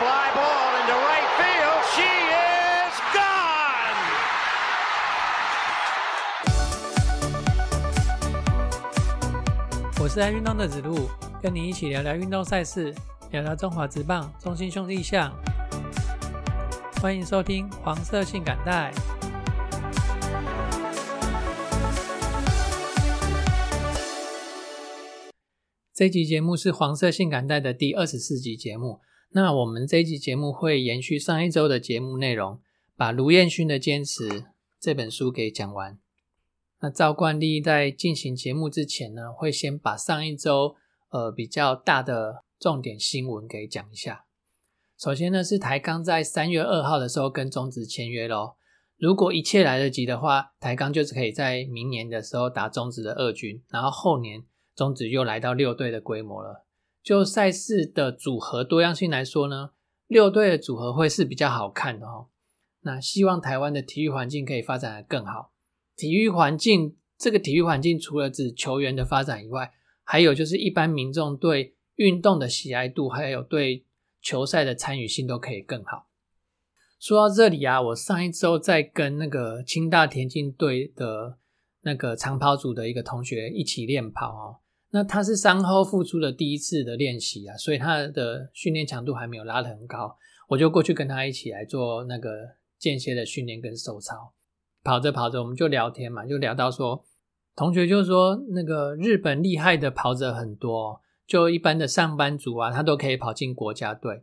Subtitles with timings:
[0.00, 1.80] fly ball into right field.
[1.92, 4.00] She is gone.
[10.00, 11.10] 我是爱运动的子路，
[11.42, 12.94] 跟你一起聊聊运动赛事，
[13.30, 15.30] 聊聊中华职棒、中心兄弟象。
[17.02, 18.90] 欢迎收听黄色性感带。
[25.92, 29.02] 这集节目是黄色性感带的第二十四集节目。
[29.32, 32.60] 那我们这一集节目会延续上一周的节目内容，
[32.96, 34.46] 把卢彦勋的坚持
[34.80, 35.96] 这本书给讲完。
[36.80, 40.74] 那照惯例，在进行节目之前呢，会先把上一周
[41.10, 44.24] 呃比较大的重点新闻给讲一下。
[44.98, 48.56] 首先呢，是台钢在三月二号的时候跟中职签约咯。
[48.98, 54.44] 如果一切来得及的话，台钢就是可以在明年的时候打中职的二军，然后后年。
[54.74, 56.64] 中职又来到六队的规模了。
[57.02, 59.70] 就赛事的组合多样性来说呢，
[60.06, 62.28] 六队的组合会是比较好看的哦。
[62.82, 65.52] 那希望台湾的体育环境可以发展的更好。
[65.96, 73.84] 体育环境这个体育环境除了指球员的发展以外，还有就是一般民众对运动的喜爱度，还有对
[74.22, 76.06] 球赛的参与性都可以更好。
[76.98, 81.38] 说到这里啊，我上一周在跟那个清大田径队的
[81.82, 84.56] 那个长跑组的一个同学一起练跑哦。
[84.92, 90.16] 那他是伤后复出的第一次的练习啊，所以他的训练强度还没有拉得很高。
[90.48, 92.30] 我就过去跟他一起来做那个
[92.78, 94.32] 间歇的训练跟手操。
[94.82, 97.04] 跑着跑着，我们就聊天嘛，就聊到说，
[97.54, 104.22] 同学就说那个日本厉害的跑者很多，就一般的上班族啊，他都可以跑进国家队。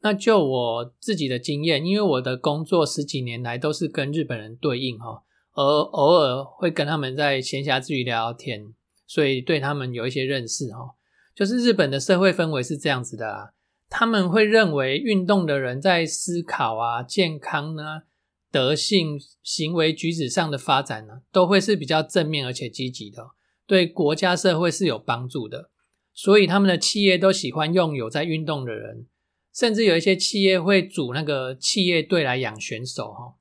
[0.00, 5.22] 那就我自己的经验，因为我的工作十几年来都是跟日本人对应哈，
[5.52, 8.74] 而偶尔会跟他们在闲暇之余聊聊天。
[9.06, 10.94] 所以对他们有一些认识哦，
[11.34, 13.50] 就是日本的社会氛围是这样子的啊，
[13.90, 18.02] 他们会认为运动的人在思考啊、健康呢、
[18.50, 23.30] 德性、行为举止上的发展呢，都会是比较正面而且积极的，
[23.66, 25.70] 对国家社会是有帮助的。
[26.14, 29.06] 所以他们的企业都喜欢用有在运动的人，
[29.52, 33.34] 甚至有一些企业会组那个企业队来养选手哈。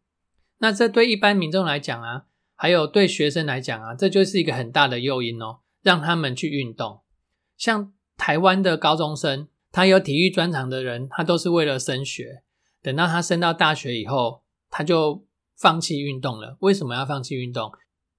[0.57, 2.25] 那这对一般民众来讲啊。
[2.63, 7.01] 还有对学生来讲啊，这就是一个很大的诱因哦，让他们去运动。
[7.57, 12.44] 像台湾的高中生，他有体育专长的人，他都是为了升学。
[12.81, 15.25] 等到他升到大学以后，他就
[15.57, 16.56] 放弃运动了。
[16.62, 17.69] 为什么要放弃运动？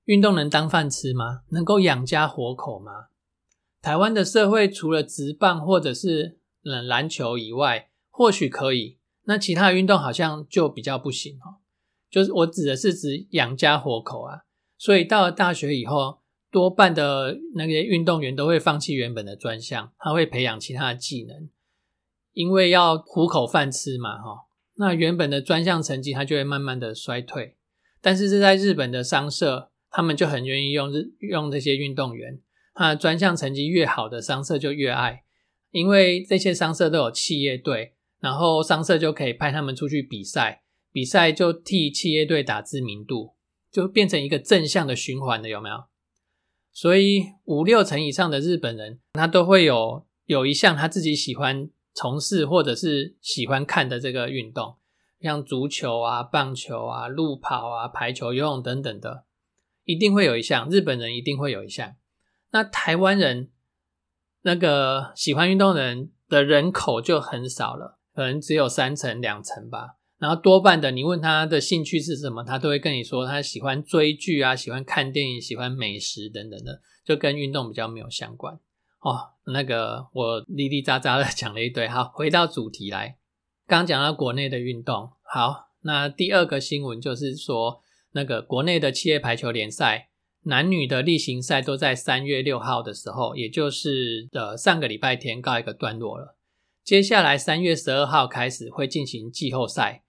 [0.05, 1.41] 运动能当饭吃吗？
[1.49, 3.07] 能够养家活口吗？
[3.81, 8.99] 台湾的社会除了直棒或者是篮篮球以外，或许可以。
[9.23, 11.64] 那其他运动好像就比较不行哦。
[12.15, 14.43] 就是我指的是指养家活口啊，
[14.79, 21.49] 所以到了大学以后，多半的那些运动员都会放弃原本的专项，他会培养其他的技能，
[22.33, 24.45] 因为要糊口饭吃嘛，哈。
[24.77, 27.57] 那原本的专项成绩他就会慢慢的衰退。
[28.01, 32.39] 但是是在日本的商社，他们就很愿意用日用这些运动员，
[32.75, 35.25] 他专项成绩越好的商社就越爱，
[35.73, 40.61] 因为这些商社都有企业队，然后商社就可以派他们出去比赛。
[40.95, 43.35] 比赛就替企业队打知名度，
[43.69, 45.87] 就变成一个正向的循环的，有没有？
[46.73, 54.77] 所以五六成以上的日本人，他都会有有一项他自己喜欢从事或者是喜欢看的这个运动，
[55.21, 59.25] 像足球啊、棒球啊、路跑啊、排球、游泳等等的，
[59.83, 60.69] 一定会有一项。
[60.71, 61.97] 日本人一定会有一项。
[62.53, 63.51] 那台湾人
[64.43, 69.97] 那个喜欢运动的人的人口就很少了，可能只有三成、两成吧。
[70.19, 78.55] 然后多半的，你问他的兴趣是什么，他都会跟你说他喜欢追剧啊，喜欢看电影，喜欢美食等等的，就跟运动比较没有相关
[79.01, 79.33] 哦。
[79.47, 83.19] 那个我哩哩喳喳的 讲了一堆，好，回到主题来，
[83.67, 87.83] 刚讲到国内的运动，好，那第二个新闻就是说，
[88.13, 90.09] 那个国内的企业排球联赛
[90.45, 96.37] 男女的例行赛都在三月六号的时候，也就是呃上个礼拜天告一个段落了，
[96.85, 100.04] 接下来三月十二号开始会进行季后赛。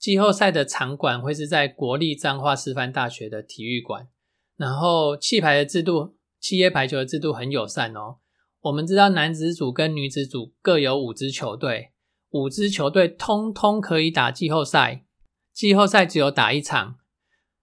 [0.00, 4.08] 季后赛的场馆会是在国立彰化师范大学的体育馆，
[4.56, 8.16] 然后气排的制度，企业排球的制度很友善哦。
[8.62, 11.92] 我们知道男子组跟女子组各有五支球队，
[12.30, 15.04] 五支球队通通可以打季后赛，
[15.52, 16.96] 季后赛只有打一场。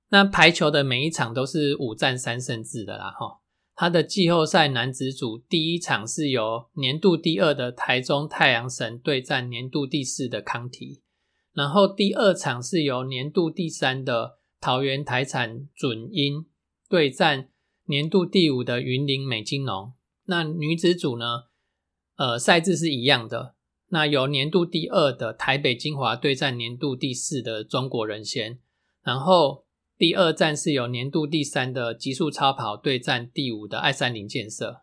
[0.09, 3.41] 那排球的每一场都是五战三胜制的啦，哈。
[3.75, 11.01] 他的季后赛男子组第一场是由年度第二的台中太阳神对战年度第四的康体。
[11.57, 16.45] 然后第二场是由年度第三的桃园台产准英
[16.87, 17.49] 对战
[17.85, 19.93] 年度第五的云林美金农。
[20.25, 21.45] 那女子组呢？
[22.15, 23.55] 呃，赛制是一样的，
[23.87, 28.59] 那由年度第二的台北精华对战年度第四的中国人先，
[29.01, 29.65] 然后
[29.97, 34.81] 第二站是由年度第三的极速超跑对战第五的爱三零建设，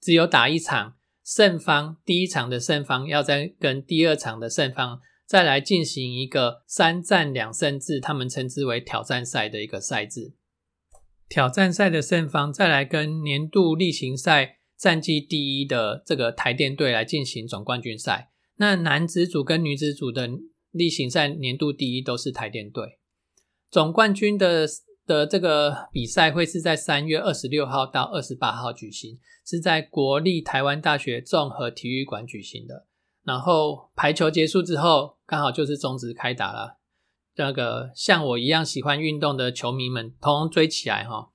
[0.00, 10.32] 只有打一场，胜方第一场的胜方要再跟第二场的胜方再来进行一个三战两胜制，他们称之为挑战赛的一个赛制。
[11.28, 18.30] 挑战赛的胜方再来跟年度例行赛战绩第一的这个台电队来进行总冠军赛。
[18.56, 20.30] 那男子组跟女子组的
[20.70, 22.98] 例行赛年度第一都是台电队，
[23.70, 24.66] 总冠军的
[25.06, 32.87] 的这个比赛会是在三月二十六号到二十八号举行，是在国立台湾大学综合体育馆举行的。
[33.24, 36.78] 然后排球结束之后，刚好就是中职开打了。
[37.36, 41.30] 那个像我一样喜欢运动的球迷们，通通追起来哈！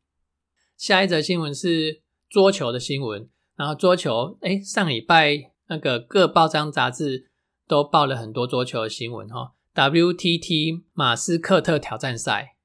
[0.78, 5.52] 下一则新闻是桌球的新闻，然后桌球，哎，上礼拜。
[5.68, 7.32] 那个各报章杂志
[7.68, 9.54] 都报了很多桌球的新闻哈。
[9.74, 12.58] WTT 马斯克特挑战赛，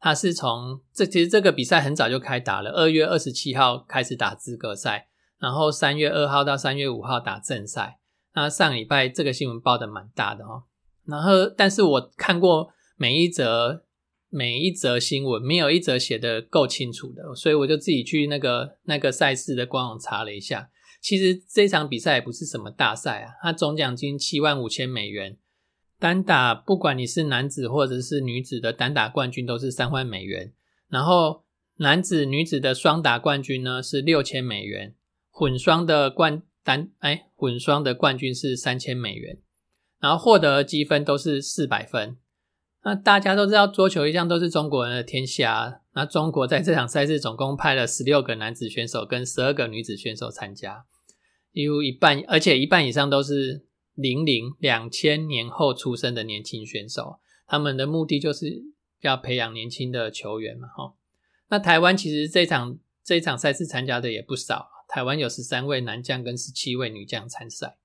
[0.00, 5.08] 它是从这其实这个比赛很早就开打了，二月二十七号开始打资格赛，
[5.38, 8.00] 然后三月二号到三月五号打正赛。
[8.34, 10.64] 那上礼拜这个新闻报的蛮大的哦。
[11.06, 13.84] 然后，但是我看过每一则
[14.30, 20.70] 每一则新闻，没有一则写的够清楚的，所以我就自己去那个那个赛事的官网查了一下。
[21.00, 25.36] 其实这场比赛也不是什么大赛啊，它总奖金七万五千美元，
[25.98, 30.54] 单打不管你是男子或者是女子的单打冠军都是三万美元，
[30.88, 31.44] 然后
[31.76, 34.94] 男子女子的双打冠军呢是六千美元，
[35.30, 39.38] 混双的冠单哎混双的冠军是三千美元，
[40.00, 42.16] 然后获得积分都是四百分。
[42.82, 50.84] 那大家都知道桌球一向都是中国人的天下，那中国在这场赛事总共派了十六个男子选手跟十二个女子选手参加。
[51.52, 53.64] 有一半，而且一半以上都是
[53.94, 58.64] 零零两千年后出生的年轻选手，他们的目的就是
[59.00, 60.94] 要培养年轻的球员嘛，哈。
[61.48, 67.78] 那台湾其实这场这场赛事参加的也不少，台湾有十三位男将跟十七位女将参赛。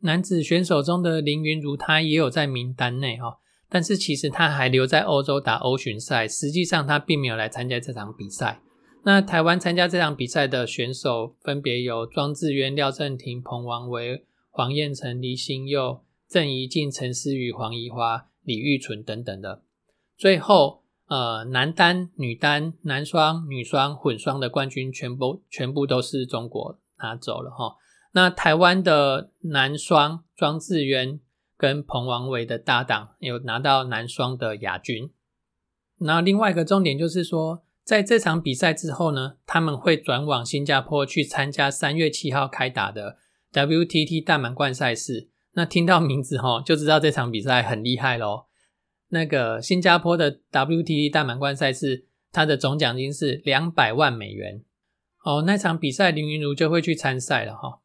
[0.00, 3.38] 男子选手中的林云如，他也有在名单内，哈，
[3.70, 8.60] 但是其实他还留在欧洲打欧巡赛，实际上他并没有来参加这场比赛。
[9.02, 19.62] 那台湾参加这场比赛的选手分别有庄智渊、廖正廷、彭王维、黄彦成、黎新佑、郑怡静、陈思雨、黄怡花、李玉纯等等的。
[20.18, 20.81] 最后，
[21.12, 27.76] 呃，男单、女单、男双、女双、混双的冠军全部全部都是中国拿走了哈。
[28.12, 31.20] 那台湾的男双庄智渊
[31.58, 35.10] 跟彭王维的搭档有拿到男双的亚军。
[35.98, 37.62] 那另外一个重点就是说。
[37.84, 43.18] 在这场比赛之后呢，他们会转往新加坡去参加三月七号开打的
[43.52, 45.28] WTT 大满贯赛事。
[45.54, 48.44] 那听到名字哈，就知道这场比赛很厉害喽。
[49.12, 54.62] 那个新加坡的 WTT 大满贯赛事，它的总奖金是两百万美元。
[55.22, 57.80] 哦，那场比赛林云如就会去参赛了哈。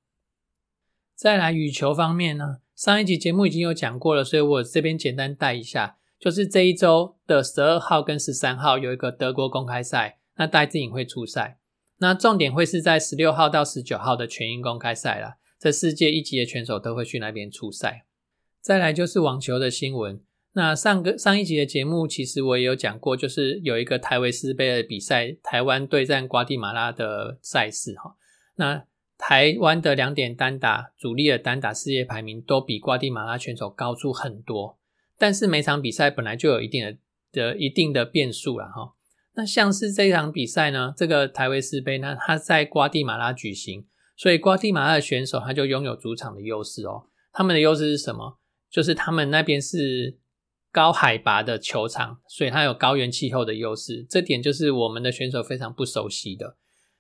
[1.14, 5.98] 再来羽球方面呢，上一集节目已经有讲过了，所以我这边简单带一下。
[6.18, 11.60] 就是这一周的十二号跟十三号有一个德国公开赛，那戴志颖会出赛。
[11.98, 18.06] 那重点会是在十六号到十九号的全英公开赛了，这世界一级的选手都会去那边出赛。
[18.62, 20.22] 再来就是网球的新闻。
[20.58, 28.16] 那上个上一集的节目其实我也有讲过，就是有一个台维斯杯的比赛，台湾对战瓜地马拉的赛事哈。
[28.56, 28.84] 那
[29.20, 34.80] 台湾的两点单打主力的单打世界排名都比瓜地马拉选手高出很多。
[35.20, 36.98] 但是每场比赛本来就有一定的
[37.32, 38.96] 的一定的变数了哈。
[39.36, 43.86] 那像是这场比赛呢，这个台维斯杯呢，它在瓜地马拉举行，
[44.16, 47.04] 所以瓜地马拉的选手他就拥有主场的优势哦。
[47.32, 48.40] 他们的优势是什么？
[48.72, 50.18] 就是他们那边是
[50.78, 54.06] 高海拔的球场，所以它有高原气候的优势。
[54.08, 56.56] 这点就是我们的选手非常不熟悉的。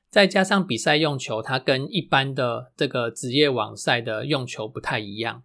[0.09, 5.43] 再加上比赛用球，它跟一般的这个职业网赛的用球不太一样。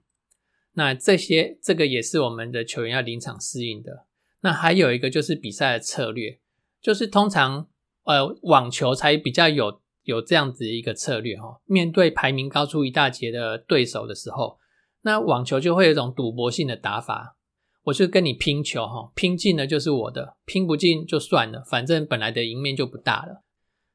[0.72, 4.06] 那这些这个也是我们的球员要临场适应的。
[4.40, 6.38] 那还有一个就是比赛的策略，
[6.80, 7.68] 就是通常
[8.04, 11.60] 呃网球才比较有有这样子一个策略哈。
[11.66, 14.58] 面对排名高出一大截的对手的时候，
[15.02, 17.36] 那网球就会有一种赌博性的打法，
[17.84, 23.42] 我就跟你拼球哈，拼进了就是我的，拼不进就算了，反正本来的赢面就不大了。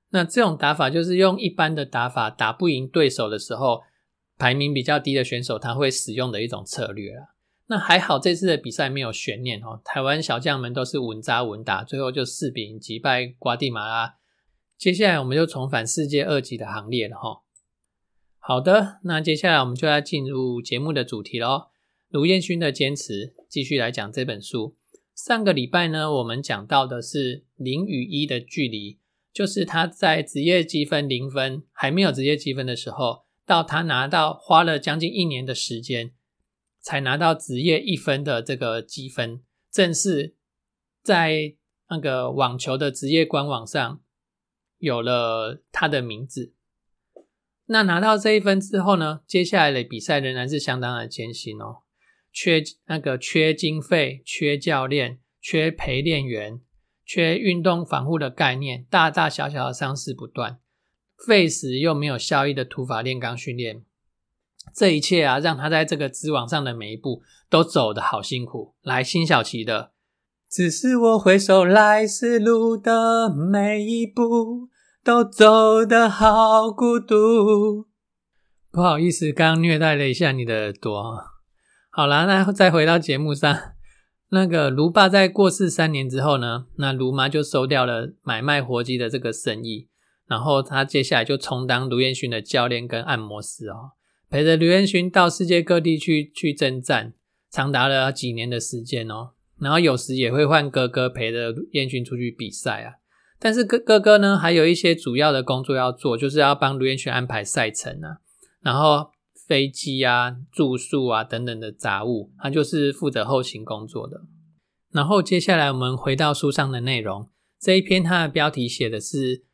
[0.09, 3.81] 那这种打法就是用一般的打法打不赢对手的时候。
[4.39, 7.11] 排名比较低的选手，他会使用的一种策略。
[7.65, 9.81] 那还好，这次的比赛没有悬念哦。
[9.83, 14.17] 台湾小将们都是稳扎稳打，最后就四比零击败瓜地马拉。
[14.77, 17.41] 接下来我们就重返世界二级的行列了哈。
[18.37, 21.69] 好的，那接下来我们就要进入节目的主题喽。
[22.09, 24.75] 卢彦勋的坚持，继续来讲这本书。
[25.15, 28.99] 上个礼拜呢，我们讲到的是零与一的距离，
[29.33, 36.11] 就是他在职业积分零分还没有职业积分的时候，到他拿到花了将近一年的时间，
[36.79, 40.35] 才拿到职业一分的这个积分，正是
[41.01, 41.55] 在
[41.89, 44.01] 那个网球的职业官网上
[44.77, 46.53] 有了他的名字。
[47.65, 51.79] 那拿到这一分之后呢，接下来的比赛仍然是相当的艰辛哦。
[52.39, 56.61] 缺那个缺经费、缺教练、缺陪练员、
[57.03, 60.59] 缺运动防护的概念，大大小小的伤势不断，
[61.25, 63.83] 费时又没有效益的土法炼钢训练，
[64.71, 68.75] 这一切啊，让他在这个织网上的每一步都走得好辛苦。
[68.83, 69.93] 来，辛晓琪的，
[70.47, 74.69] 只是我回首来时路的每一步，
[75.03, 77.87] 都走得好孤独。
[78.71, 81.36] 不好意思，刚虐待了一下你的耳朵。
[81.97, 83.57] 好啦，那再回到节目上，
[84.29, 89.87] 那个卢爸在过世三年之后呢，那卢妈就收掉了买卖活鸡的这个生意，
[90.27, 93.93] 然后他接下来就充当卢彦勋的教练跟按摩师哦，
[94.29, 97.15] 陪着卢彦勋到世界各地去去征战，
[97.49, 102.93] 长达了几年的时间哦，然后有时也会换哥哥陪着彦勋出去比赛啊，
[103.39, 108.17] 但是哥哥哥呢，还有一些主要的工作要做，就是要帮卢彦勋安排赛程啊，
[108.61, 109.09] 然后。
[109.47, 114.25] 飞机啊、住宿啊等等的杂物，他就是负责后勤工作的。
[114.91, 119.45] 然后接下来我们回到书上的内容，这一篇它的标题写的是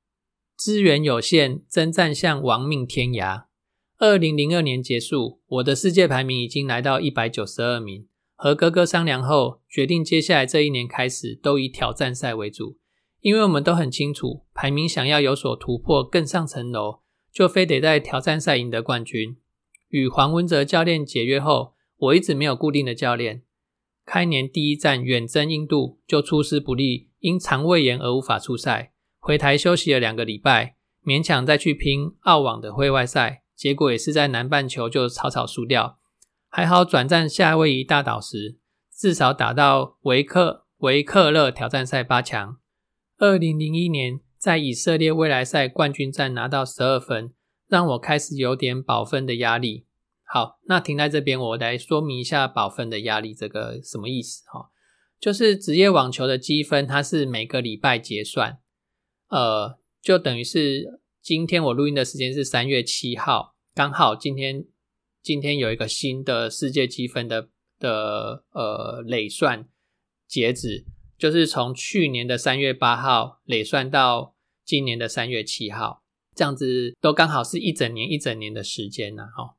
[0.56, 3.44] “资源有限，征战向亡命天涯”。
[3.98, 8.06] 二零零二年结束，我的世界排名已经来到一百九十二名。
[8.36, 12.78] 和哥哥商量后，决定接下来这一年开始都以挑战赛为主，
[13.20, 17.03] 因为我们都很清楚，排名想要有所突破、更上层楼。
[17.34, 19.36] 就非得在挑战赛赢得冠军。
[19.88, 23.42] 与黄文哲教练解约后，我一直没有固定的教练。
[24.06, 35.98] 开年第一站远征印度就出师不利，因肠胃炎而无法出赛，回台休息了两个礼拜，勉强再去拼澳网的会外赛，结果也是在南半球就草草输掉。
[36.48, 38.58] 还好转战夏威夷大岛时，
[38.94, 42.58] 至少打到维克维克勒挑战赛八强。
[43.18, 44.20] 二零零一年。
[44.44, 47.32] 在以色列未来赛冠军战拿到十二分，
[47.66, 49.86] 让我开始有点保分的压力。
[50.22, 54.68] 好，那停在这边，我来说明一下保分的压力这个什么意思哈？
[55.18, 58.58] 就是职业网球的积分，它是每个礼拜结算，
[59.30, 64.66] 呃，就等于是今天我录音的时间是三月七号，刚好今天
[65.22, 67.48] 今天有一个新的世界积分的
[67.78, 69.66] 的呃累算
[70.28, 70.84] 截止，
[71.16, 74.33] 就是从去年的三月八号累算到。
[74.64, 76.02] 今年的三月七号，
[76.34, 79.56] 这样子都刚好是一整年一整年的时间呢，哈。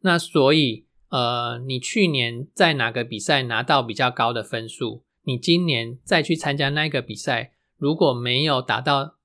[0.00, 9.18] 那所以，呃，你去年在哪个比赛拿到比较高的分数，你今年再去参加那个比赛，如果没有达到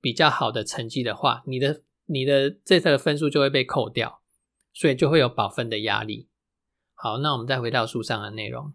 [0.00, 4.20] 比较好的成绩的话，你的你的这个分数就会被扣掉，
[4.72, 6.28] 所以就会有保分的压力。
[6.92, 8.74] 好，那我们再回到书上的内容，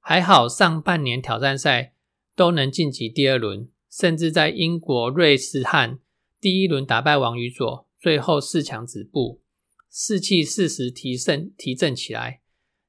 [0.00, 1.94] 还好上半年挑战赛
[2.34, 3.70] 都能晋级第二轮。
[3.90, 5.98] 甚至在英国瑞士汉
[6.40, 9.40] 第一轮打败王宇佐，最后四强止步，
[9.90, 12.40] 士气适时提升提振起来。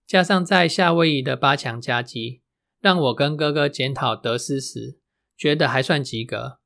[0.05, 2.41] 加上在夏威夷的八强加击，
[2.79, 4.99] 让我跟哥哥检讨得失时，
[5.37, 6.59] 觉得还算及格。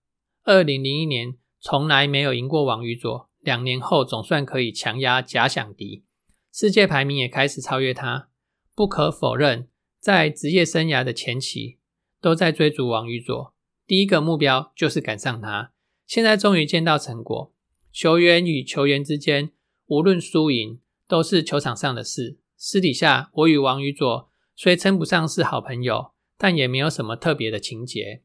[0.44, 6.04] 二零零一年从来没有赢过王宇佐，两年后总算可以强压假想敌，
[6.52, 8.30] 世界排名也开始超越他。
[8.76, 11.78] 不可否认，在职业生涯的前期，
[12.20, 13.53] 都在追逐王宇佐。
[13.86, 15.72] 第一个目标就是赶上他，
[16.08, 17.54] 现在终于见到成果。
[17.92, 19.52] 球员与球员之间，
[19.88, 22.40] 无论输赢，都是球场上的事。
[22.56, 28.22] 私底下，我与王宇佐虽称不上是好朋友，但也没有什么特别的情节。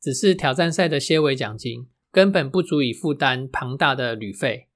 [0.00, 4.68] 只是挑战赛的些微奖金，根本不足以负担庞大的旅费。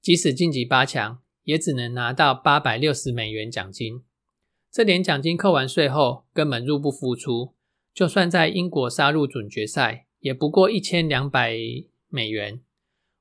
[0.00, 4.02] 即使晋级八强，也只能拿到八百六十美元奖金。
[4.72, 7.54] 这点奖金扣完税后，根本入不敷出。
[7.98, 11.58] 就算在英国杀入准决赛，也不过一千两百
[12.06, 12.60] 美元。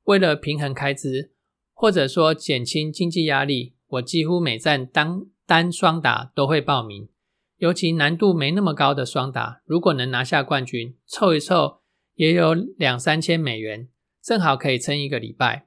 [0.03, 1.31] 为了平衡开支，
[1.73, 7.09] 或者说减轻经济压力，我几乎每站单单双打都会报名。
[7.57, 11.79] 尤其难度没那么高的双打，如果能拿下冠军，凑一凑
[12.13, 13.89] 也有两三千美元，
[14.21, 15.65] 正好可以撑一个礼拜。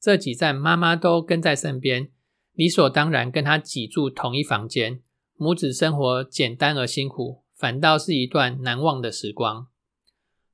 [0.00, 2.08] 这几站妈妈都跟在身边，
[2.54, 5.00] 理所当然跟她挤住同一房间，
[5.36, 7.43] 母子生活简单而辛苦。
[7.56, 9.68] 反倒是一段难忘的时光。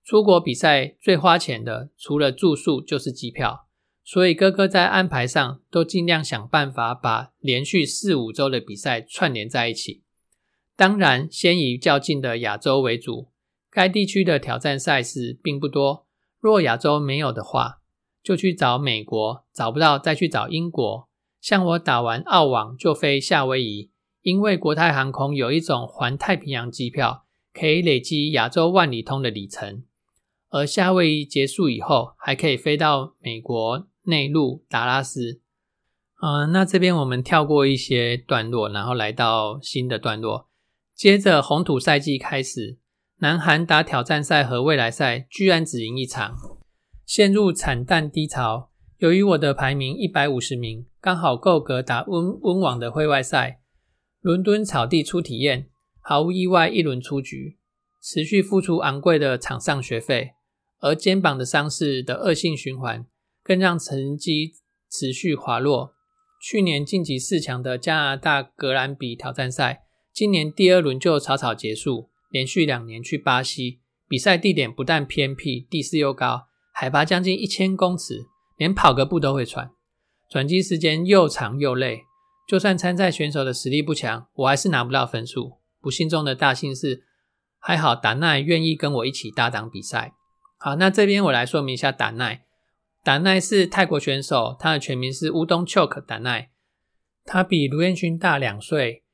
[0.05, 3.67] 出国比赛最花钱的，除了住宿就是机票。
[4.03, 10.03] 所以哥哥在安排上都尽量想办法把连续四五周的比赛串联在一起。
[10.75, 13.29] 当然，先以较近的亚洲为主，
[13.71, 16.07] 该地区的挑战赛事并不多。
[16.41, 17.81] 若亚洲没有的话，
[18.23, 21.09] 就去找美国；找不到再去找英国。
[21.41, 23.90] 像我打完澳网就飞夏威夷，
[24.23, 27.25] 因为国泰航空有一种环太平洋机票，
[27.55, 29.85] 可以累积亚洲万里通的里程。
[30.51, 35.41] 而夏威夷结束以后，还可以飞到美国内陆达拉斯。
[36.21, 40.49] 嗯，那这边我们跳过一些段落，然后来到新的段落。
[40.95, 42.79] 接着红土赛季开始，
[43.21, 46.37] 南韩打挑战赛和未来赛居然只赢一场，
[47.07, 48.71] 陷入惨淡低潮。
[48.99, 53.60] 由于我的排名一百五十名，刚好够格打温温网的会外赛。
[54.21, 55.71] 伦敦草地初体验，
[56.03, 57.57] 毫无意外一轮出局，
[58.03, 60.33] 持续付出昂贵的场上学费，
[60.81, 63.07] 而肩膀的伤势的恶性循环，
[63.43, 64.53] 更让成绩
[64.91, 65.95] 持续滑落。
[66.43, 69.85] 去年晋级四强的加拿大格兰比挑战赛。
[70.13, 78.27] 今年第二轮就草草结束，连续两年去巴西比赛，地点不但偏僻，地势又高，海拔将近一千公尺，
[78.59, 79.71] 连跑个步都会喘，
[80.29, 82.05] 转机时间又长又累。
[82.51, 85.59] 就算参赛选手的实力不强，我还是拿不到分数。
[85.81, 87.05] 不幸中的大幸是，
[87.61, 90.15] 还好达奈愿意跟我一起搭档比赛。
[90.59, 92.45] 好，那这边我来说明一下达奈。
[93.05, 96.51] 达奈是泰国选手，他的全名是乌东 Chok 达奈，
[97.25, 99.05] 他比卢彦勋大两岁。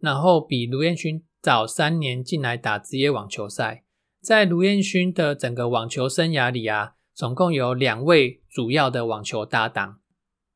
[0.00, 3.84] 然后比卢彦勋早三年进来打职业网球赛，
[4.22, 9.97] 在卢彦勋的整个网球生涯里啊，总共有两位主要的网球搭档。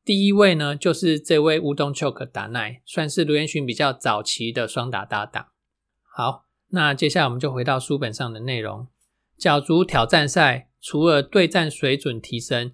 [0.05, 5.47] 第一位呢，就是这位乌东丘克达奈，算是卢彦勋比较早期的双打搭档。
[6.13, 8.87] 好，那接下来我们就回到书本上的内容。
[9.37, 12.73] 角逐挑战赛，除了对战水准提升，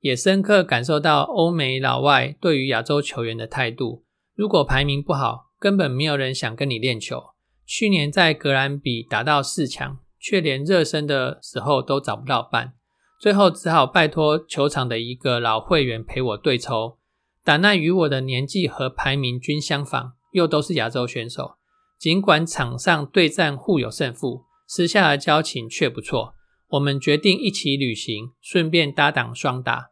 [0.00, 4.04] 也深刻感受到欧美老外对于亚洲球员的态度。
[4.34, 7.22] 如果排名不好，根本没有人想跟你练球。
[7.64, 12.74] 去年在格兰比打到四强，却连热身的时候都找不到伴，
[13.18, 16.98] 最后只好拜托球场的一个老会员陪我对抽。
[17.42, 21.56] 打那与我的年纪和排名均相仿，又都是亚洲选手，
[21.98, 26.34] 尽管场上对战互有胜负，私下的交情却不错。
[26.70, 29.90] 我们决定一起旅行，顺便搭档双打，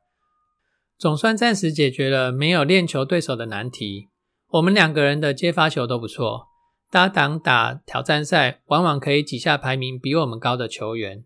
[0.99, 4.09] 总算暂时解决了没有练球对手的难题。
[4.49, 6.49] 我们两个人的接发球都不错，
[6.91, 11.25] 搭档打挑战赛往往可以挤下排名比我们高的球员。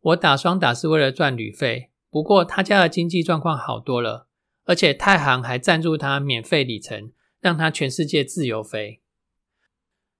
[0.00, 4.28] 我打双打是为了赚旅费，不过他家的经济状况好多了，
[4.64, 9.02] 而且太行还赞助他免费里程，让他全世界自由飞。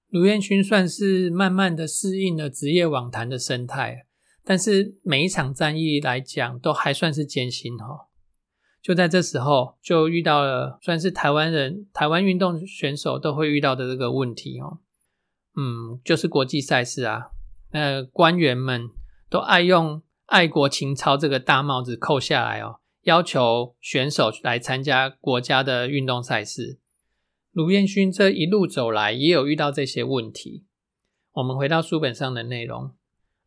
[0.09, 4.05] 卢彦勋算是慢慢的适应了职业网坛的生态，
[4.43, 8.09] 但是每一场战役来讲都还算是艰辛哈。
[8.81, 14.79] 就在这时候，就遇到了算是台湾人、台湾运动选手都会遇到的这个问题哦。
[15.55, 17.31] 嗯，就是国际赛事啊，
[17.71, 18.89] 那官员们
[19.31, 26.79] 都爱用爱国情操这个大帽子扣下来哦，要求选手来参加国家的运动赛事。
[27.53, 30.65] 卢彦勋这一路走来也有遇到这些问题。
[31.31, 32.91] 我们回到书本上的内容，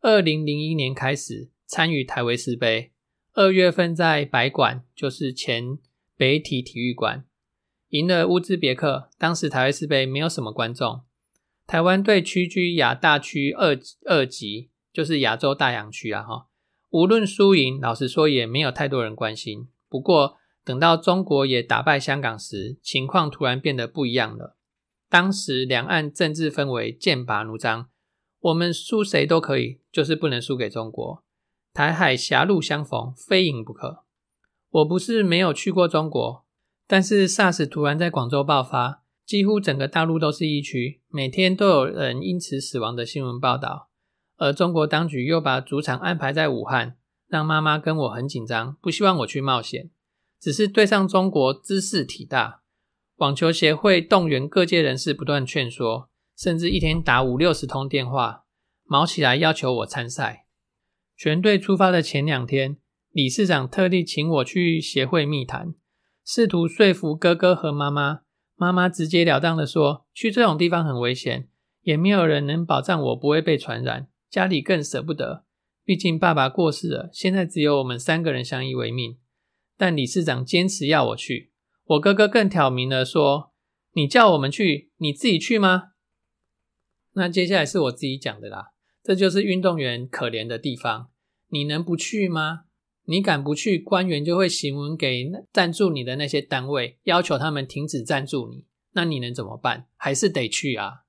[0.01, 2.91] 二零零一年开始参与台维斯杯。
[3.33, 5.77] 二月份在白馆，就是前
[6.17, 7.25] 北体体育馆，
[7.89, 9.11] 赢了乌兹别克。
[9.19, 11.01] 当时台湾世杯没有什么观众，
[11.67, 16.47] 台湾队屈居亚大区二二级，就是亚洲大洋区啊哈。
[16.89, 19.67] 无论输赢，老实说也没有太多人关心。
[19.89, 24.55] 不过等到中国也打败香港时，情况突然变得不一样了。
[25.09, 27.89] 当时两岸政治氛围剑拔弩张，
[28.39, 31.23] 我们输谁都可以，就是不能输给中国。
[31.73, 34.05] 台海狭路相逢，非赢不可。
[34.69, 36.45] 我不是没有去过中国，
[36.87, 43.89] 但是 SARS 突然在广州爆发，几乎整个大陆都是疫区，每天都有人因此死亡的新闻报道。
[44.37, 49.89] 而中国当局又把主场安排在武汉，让妈妈跟我很紧张，不希望我去冒险。
[50.39, 52.61] 只是对上中国姿势体大，
[53.15, 58.43] 网球协会动员各界人士不断劝说，甚至一天打五六十通电话，
[58.83, 60.45] 毛起来要求我参赛。
[61.17, 62.77] 全队出发的前两天，
[63.11, 65.73] 理事长特地请我去协会密谈，
[66.25, 68.19] 试图说服哥哥和妈妈。
[68.57, 71.49] 妈妈直截了当的说：“去这种地方很危险，
[71.81, 74.07] 也没有人能保障我不会被传染。
[74.35, 75.45] 家里更舍不得，
[75.85, 79.17] 毕竟爸爸过世了，现在只有我们三个人相依为命。”
[79.79, 81.53] 但理事长坚持要我去，
[81.85, 83.53] 我哥哥更挑明了说
[83.95, 85.91] ：“你叫我们去，你自己去吗？”
[87.15, 88.71] 那接下来是我自己讲的啦。
[89.01, 91.11] 这就是运动员可怜的地方，
[91.47, 92.63] 你能不去吗？
[93.05, 98.65] 你敢不去，官员就会行文给赞助你的那些单位，要求他们停止赞助你。
[98.91, 99.87] 那你能怎么办？
[99.95, 101.04] 还是得去啊。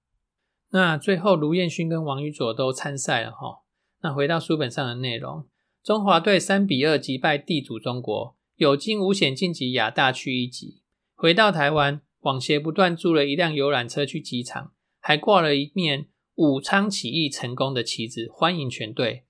[0.71, 3.63] 那最后，卢彦勋跟王宇佐都参赛了哈。
[4.03, 5.47] 那回到书本上的内容，
[5.83, 10.83] 中华队三比二击败地主中国，有惊无险晋级亚大区一级。
[11.15, 19.25] 回到台湾，网协不断租了一辆游览车去机场，还挂了一面武昌起义成功的旗子，欢迎全队。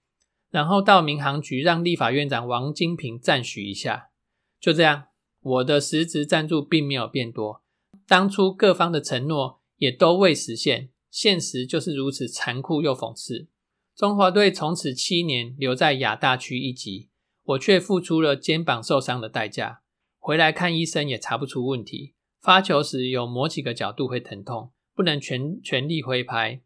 [0.50, 4.10] 然后到民航局让立法院长王金平赞许一下。
[4.58, 5.08] 就这样，
[5.42, 7.62] 我的实质赞助并没有变多，
[8.08, 10.88] 当初各方的承诺也都未实现。
[11.16, 13.48] 现实就是如此残酷又讽刺。
[13.96, 17.08] 中华队从此七年留在亚大区一级，
[17.42, 19.80] 我却付出了肩膀受伤的代价。
[20.18, 22.12] 回来看医生也查不出问题。
[22.42, 26.60] 发球时有某几个角度会疼痛，不能全全力挥拍。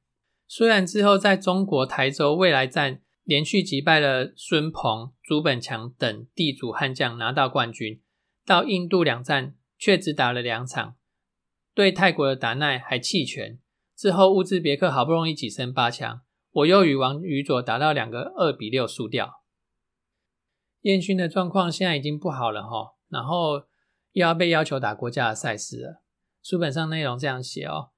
[0.49, 8.01] 虽然之后在中国台州未来站连续击败了孙鹏、朱本强等地主悍将拿到冠军，
[8.45, 10.97] 到印度两站却只打了两场，
[11.73, 13.60] 对泰国的达奈还弃权。
[14.01, 19.43] 之后乌兹别克好不容易跻身八强，我又与王宇佐打到两个二比六输掉。
[20.81, 23.59] 燕勋的状况现在已经不好了哈，然后
[24.13, 26.03] 又要被要求打国家的赛事了。
[26.43, 27.91] 书本上内容这样写哦，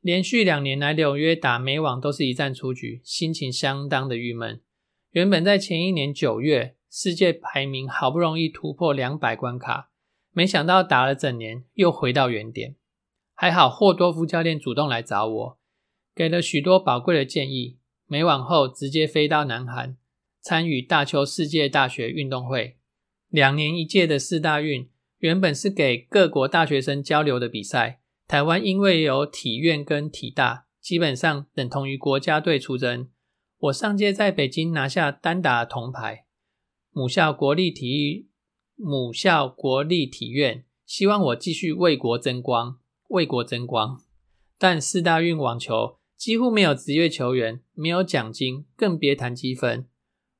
[0.00, 4.62] 连续两年来纽约打美网都是一战出局，心情相当的郁闷。
[5.10, 9.90] 原本在前一年九月世界排名好不容易突破两百关卡，
[10.32, 12.76] 没想到打了整年又回到原点。
[13.40, 15.58] 还好霍多夫教练主动来找我，
[16.14, 17.78] 给了许多宝贵的建议。
[18.06, 19.96] 没往后直接飞到南韩，
[20.42, 22.76] 参与大邱世界大学运动会。
[23.30, 28.02] 两年一届的四大运，原本是给各国大学生交流的比赛。
[28.28, 33.08] 台湾因为有体院跟体大，基本上等同于国家队出征。
[33.56, 36.26] 我上届在北京拿下单打铜牌，
[36.90, 38.28] 母校国立体育
[38.76, 42.79] 母校国立体院希望我继续为国争光。
[43.10, 44.00] 为国争光，
[44.58, 49.86] 但四大运网球几乎没有职业球员，没有奖金，更别谈积分。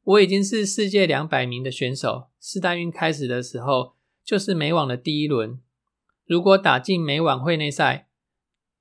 [0.04, 2.28] 我已经是世界两百名的选手。
[2.38, 5.60] 四大运开始的时候，就是美网的第一轮。
[6.24, 8.08] 如果打进美网会内赛，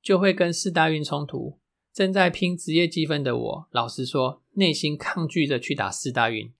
[0.02, 1.60] 就会跟四大运冲突。
[1.92, 6.54] 正在拼职业积分的我，老实说，内心抗拒着去打四大运。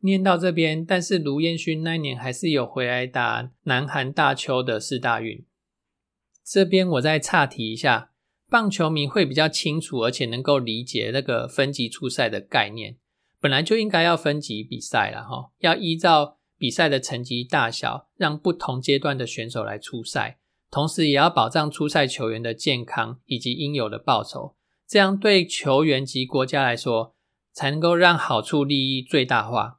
[0.00, 5.44] 念到这边，但是卢彦勋那年还是有回来打南韩大邱的四大运。
[6.44, 8.10] 这边我再岔题一下，
[8.50, 12.96] 棒球迷会比较清楚，而且能够理解那个分级初赛的概念。
[13.40, 20.38] 本来就应该要分级比赛了哈，要依照比赛的成绩大小，让不同阶段的选手来出赛，
[20.70, 24.54] 同时也要保障出赛球员的健康以及应有的报酬，
[24.86, 27.14] 这样对球员及国家来说，
[27.52, 29.78] 才能够让好处利益最大化。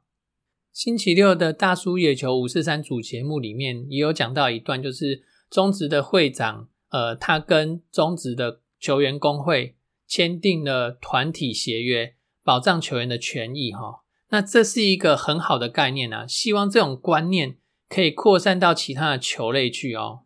[0.72, 5.24] 星期六的大叔野球五四三主节目里面也有讲到一段，就是。
[5.54, 14.02] 中职的会长，呃，他跟中职的球员工会签订了团体协约，保障球员的权益，哈。
[14.30, 20.24] 那这是一个很好的概念啊，希望这种观念可以扩散到其他的球类去哦。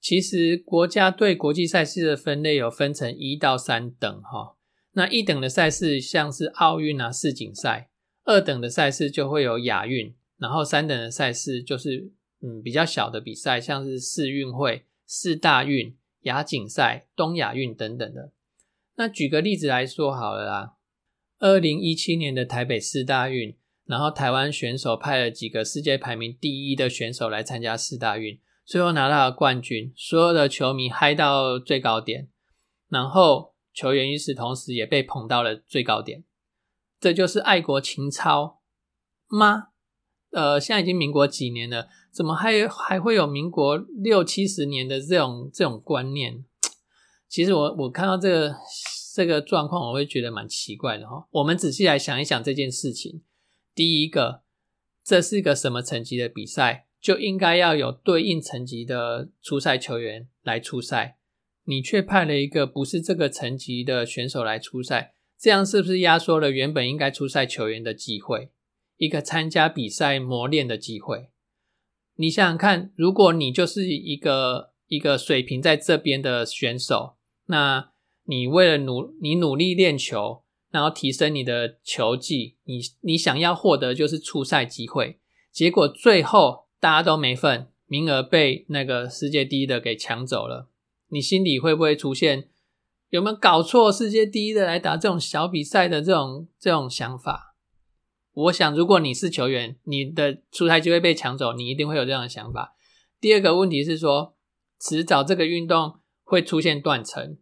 [0.00, 4.56] 其实国家对国际赛事的分类有分成一到三等，哈。
[4.94, 7.90] 那一等的赛事像是奥运啊、世锦赛，
[8.24, 12.10] 二等的赛事就会有亚运，然后三等的赛事就是。
[12.40, 18.32] 嗯，比较小的比赛，像是世运会、四大运、亚锦赛、东亚运等等的。
[18.94, 20.74] 那举个例子来说好了啦，
[21.40, 32.28] 二零一七年的台北四大运，然后台湾选手派了几个世界排名第一的选手来参加四大运，最后拿到了冠军，所有的球迷嗨到最高点，
[32.88, 36.22] 然后球员与此同时也被捧到了最高点。
[37.00, 38.60] 这就是爱国情操
[39.26, 39.70] 吗？
[40.30, 41.88] 呃，现在已经民国几年了。
[42.18, 46.42] 怎么还还会有民国六七十年的这种这种观念？
[47.28, 48.56] 其实我我看到这个
[49.14, 51.28] 这个状况，我会觉得蛮奇怪的哈。
[51.30, 53.22] 我们仔细来想一想这件事情。
[53.72, 54.42] 第一个，
[55.04, 61.18] 这是一个什么层级的比赛，就应该要有对应层级的初赛球员来出赛，
[61.66, 68.50] 你却派了一个不是这个层级的选手来出赛，这样是不是压缩了原本应该出赛球员的机会，
[68.96, 71.28] 一个参加比赛磨练的机会？
[72.20, 77.14] 你想想看，如果你就是一个一个水平在这边的选手，
[77.46, 77.90] 那
[78.24, 85.20] 你为了努你努力练球，然后提升你的球技，你你想要获得就是出赛机会，
[85.52, 90.68] 结果最后大家都没份，名额被那个世界第一的给抢走了，
[91.10, 92.48] 你心里会不会出现
[93.10, 97.47] 有没有搞错世界第一的来打这种小比赛的这种这种想法？
[98.38, 102.76] 我想，如果你是球员，你的出赛机会被抢走，你一定会有这样的想法。
[103.20, 104.36] 第二个问题是说，
[104.80, 107.36] 迟早这个运动会出现断层，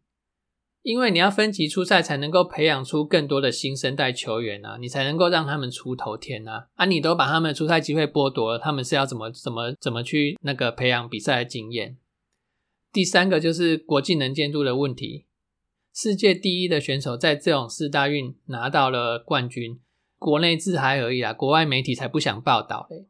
[0.81, 6.69] 因为你要分级出赛才能够培养出更多的新生代球员啊，你才能够让他们出头天啊。
[6.77, 11.99] 啊，你都把他们的出赛机会剥夺了，他们是要怎么怎么怎么去那个培养比赛的经验？
[12.91, 15.27] 第三个就是国际能见度的问题，
[15.95, 19.79] 世界第一的选手在这种四大运拿到了冠军。
[20.19, 23.07] 国内自嗨而已啊，国外媒体才不想报道嘞。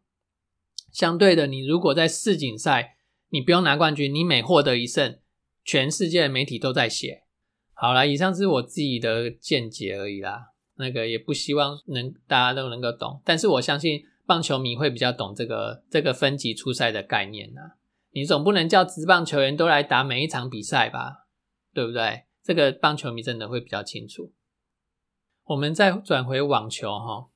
[0.93, 2.97] 相对的，你如果在世锦赛，
[3.31, 5.19] 你不用拿冠军，你每获得一胜，
[5.65, 7.25] 全世界的媒体都在写。
[7.75, 10.53] 好了，以上是我自己的见解而已啦。
[10.77, 17.61] 那个也不希望能大家都能够懂，但是我相信棒球迷会比较懂这个这个分级出赛的概念呐。
[18.13, 21.27] 你总不能叫职棒球员都来打每一场比赛吧？
[21.73, 22.25] 对不对？
[22.43, 24.33] 这个棒球迷真的会比较清楚。
[25.47, 27.29] 我们再转回网球哈，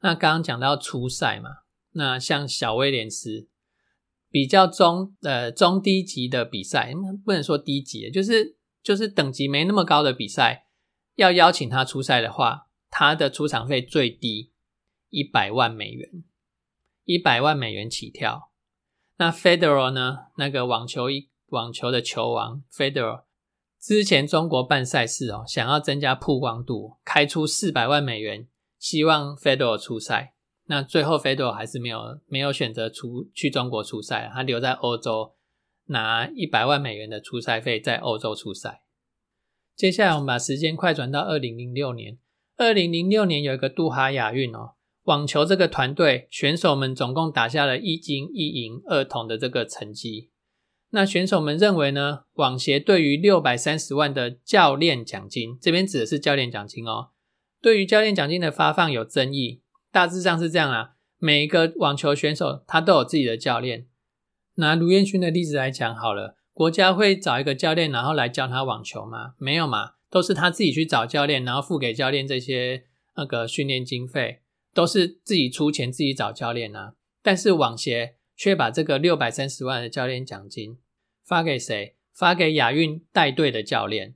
[0.00, 1.50] 那刚刚讲到初赛嘛，
[1.92, 3.48] 那像小威廉斯
[4.30, 6.92] 比较中呃中低级的比赛，
[7.24, 10.66] 不能说低级，就是就是等级没那么高的比赛，
[11.14, 14.52] 要邀请他出赛的话，他的出场费最低
[15.08, 16.24] 一百万美元，
[17.04, 18.50] 一百万美元起跳。
[19.16, 20.26] 那 Federer 呢？
[20.36, 23.25] 那个网球一网球的球王 Federer。
[23.86, 28.48] 之前中国办赛事哦，想要增加曝光度，开出四百万美元，
[28.80, 30.34] 希望 Federer 出赛。
[30.64, 35.34] 那最后 Federer 还是没有没有选择出去中国出赛，他留在欧洲
[35.84, 38.82] 拿一百万美元的出赛费，在欧洲出赛。
[39.76, 42.18] 接下来我们把时间快转到二零零六年，
[42.56, 44.72] 二零零六年有一个杜哈亚运哦，
[45.04, 50.32] 网球这个团队选手们总共打下了一金一银二铜的这个成绩。
[50.96, 52.20] 那选手们认为呢？
[52.36, 57.10] 网协对于六百三十万的教练奖金，这边指的是教练奖金哦。
[57.60, 59.60] 对于教练奖金的发放有争议，
[59.92, 60.92] 大致上是这样啊。
[61.18, 63.88] 每一个网球选手他都有自己的教练。
[64.54, 69.34] 拿卢彦勋的例子来讲好了，国家会找一个教练，然后来教他网球吗？
[69.36, 72.84] 没有嘛，都是他自己去找教练，然后付给教练这些
[73.16, 74.40] 那个训练经费，
[74.72, 76.94] 都是自己出钱自己找教练啊。
[77.22, 80.78] 但是网协却把这个六百三十万的教练奖金。
[81.26, 81.96] 发给谁？
[82.14, 84.14] 发给亚运带队的教练。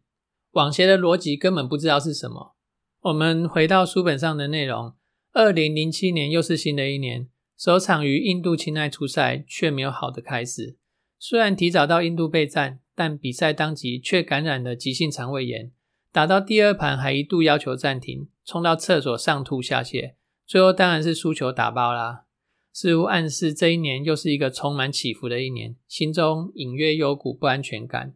[0.52, 2.54] 网协的逻辑根本不知道是什么。
[3.00, 4.94] 我们回到书本上的内容。
[5.32, 10.76] 二零零七年又是新的一年，首场于印度钦奈出赛却没有好的开始。
[11.18, 15.72] 虽然提早到印度备战，但比赛当即却感染了急性肠胃炎。
[16.12, 20.14] 打到第二盘还一度要求暂停，冲到厕所上吐下泻，
[20.46, 22.24] 最后当然是输球打包啦。
[22.72, 28.14] 似乎暗示这一年又是一个充满起伏的一年，心中隐约有股不安全感。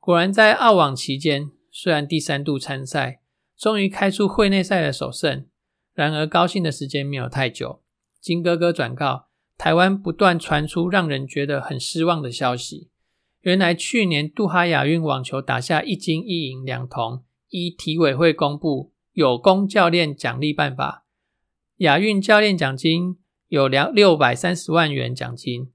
[0.00, 3.20] 果然，在澳网期间，虽然第三度参赛，
[3.56, 5.46] 终于开出会内赛的首胜，
[5.94, 7.80] 然而高兴的时间没有太久。
[8.20, 12.90] 金哥哥转告，台湾不断传出让人觉得很失望的消息。
[13.42, 21.06] 原来去年杜哈亚运网球打下一金一银两铜，依体委会公布有功教练奖励办法，
[21.76, 23.18] 亚运教练奖金。
[23.48, 25.70] 有两六百三十万元奖金，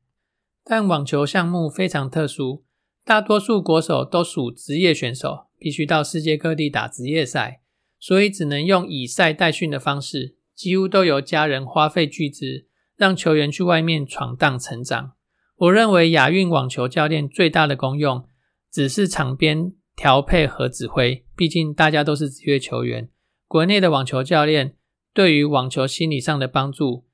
[0.65, 2.65] 但网球项目非常特殊，
[3.05, 7.61] 大多数国手都属职业选手，必须到世界各地打职业赛，
[7.97, 15.13] 所以只能用以赛代训的方式，几乎都由家人花费巨资，让球员去外面闯荡成长。
[15.55, 18.27] 我认为亚运网球教练最大的功用，
[18.69, 23.09] 只是场边调配和指挥，毕竟大家都是职业球员。
[23.47, 24.75] 国内的网球教练
[25.13, 27.05] 对于网球心理上的帮助。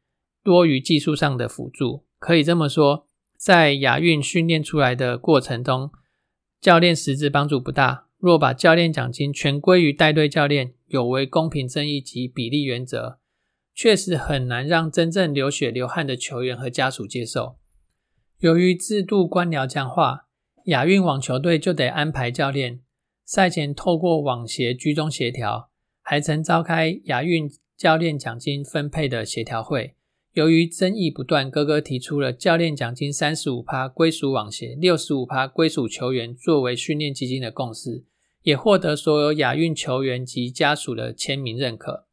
[0.47, 3.05] 多于技术上的辅助，可以这么说，
[3.37, 5.91] 在亚运训练出来的过程中，
[6.61, 8.05] 教练实质帮助不大。
[8.17, 13.19] 若把教练奖金全归于带队教练，有违公平正义及比例原则，
[13.75, 17.57] 确实很难让真正流血流汗的球员和家属接受。
[18.39, 20.27] 由于制度官僚僵化，
[20.67, 22.79] 亚运网球队就得安排教练，
[23.25, 25.69] 赛前透过网协居中协调，
[26.01, 29.96] 还曾召开亚运教练奖金分配的协调会。
[30.37, 38.05] 由于争议不断，哥哥提出了教练奖金三十五趴归属网协，六十五趴归属球员作为训练基金的共识，
[38.43, 42.05] 也获得所有亚运球员及家属的签名认可。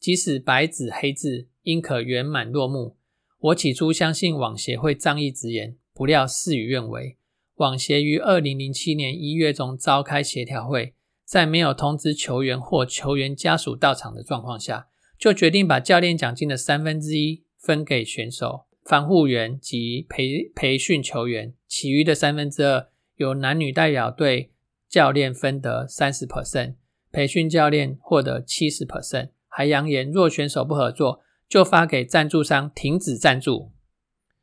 [0.00, 2.96] 即使白纸黑字，应可圆满落幕。
[3.38, 7.18] 我起初相信网协会仗义直言，不料事与愿违。
[7.58, 17.44] 网协于二零零七年一月中召开协调会，在没有通知球员或球员家属到场的状况下，就决定把教练奖金的三分之一。
[17.60, 24.50] 分给选手、防护员及培培训球员，其余的三分之二由男女代表队
[24.88, 26.76] 教练分得三十 percent，
[27.12, 29.30] 培训教练获得七十 percent。
[29.46, 33.72] 还扬言，若选手不合作，就发给赞助商停止赞助。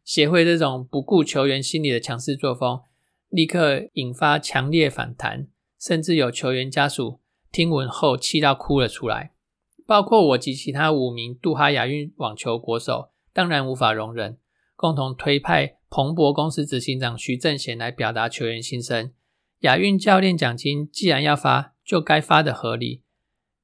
[0.04, 2.82] 协会这种不顾球员心理的强势作风，
[3.30, 5.48] 立刻引发强烈反弹，
[5.80, 7.20] 甚至有球员家属
[7.52, 9.32] 听闻后气到哭了出来。
[9.88, 14.38] 包括我及其他五名杜哈亚运网球国手，当然无法容忍，
[14.76, 19.14] 共同推派彭博公司执行长徐正贤来表达球员心声。
[19.62, 23.02] 亚运教练奖金既然要发，就该发的合理，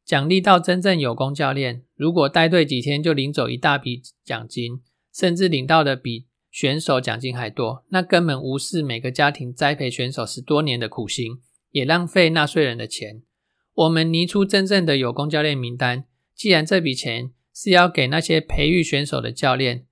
[0.05, 1.83] 奖励到真正有功教练。
[1.95, 4.81] 如果带队几天就领走一大笔奖金，
[5.13, 13.23] 甚至领到的比选手奖金还多，那根本无视每个家庭栽培选手十多年的苦心，也浪费纳税人的钱。
[13.73, 16.05] 我们拟出真正的有功教练名单。
[16.43, 19.86] 既然这笔钱是要给那些培育选手的教练，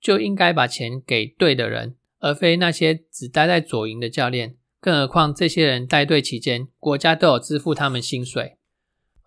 [0.00, 4.56] 就应该把钱给对的人，而非那些只待在左营的教练。
[4.80, 8.56] 更何况这些人带队期间，国家都有支付他们薪水。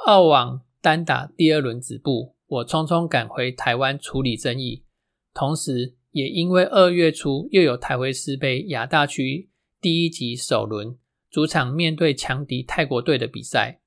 [0.06, 4.86] 澳网单打第二轮止步，我匆匆赶回台湾处理争议，
[5.34, 9.50] 同时也因为二月初又有台湾师杯亚大区
[9.82, 10.98] 第一级首轮
[11.30, 13.82] 主场面对强敌泰国队的比赛，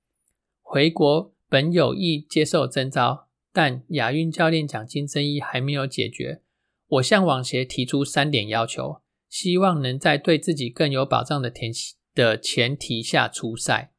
[0.60, 1.32] 回国。
[1.52, 6.40] 本有意接受征召，但亚运教练奖金争议还没有解决。
[6.88, 11.70] 我向网协提出三点要求，希望能在对自己更有保障的前
[12.14, 13.92] 的前提下出赛。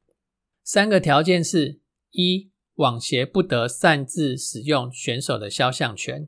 [0.64, 6.26] 三个条件是：一、网协不得擅自使用选手的肖像权；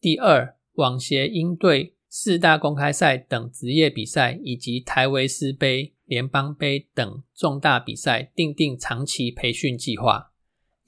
[0.00, 10.27] 第二，网协应对四大公开赛等职业比赛以及台维斯杯、联邦杯等重大比赛订定长期培训计划。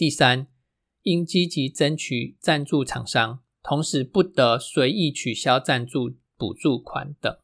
[0.00, 0.46] 第三，
[1.02, 7.36] 应积极争取赞助厂商，同时不得随意取消赞助补助款等。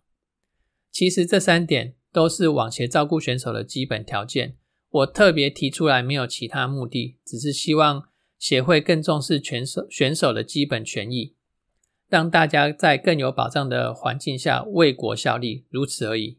[0.90, 4.56] 其实这三点都是网协照顾选手的基本条件。
[4.88, 11.34] 我特别提出来没有其他目的，只是希望协会更重视选手选手的基本权益，
[12.08, 16.38] 让大家在更有保障的环境下为国效力，如此而已。